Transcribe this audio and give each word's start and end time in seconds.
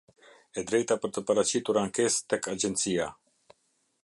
E 0.61 0.63
drejta 0.71 0.97
për 1.03 1.13
të 1.17 1.23
paraqitur 1.29 1.81
ankesë 1.85 2.27
tek 2.35 2.51
agjencia. 2.57 3.11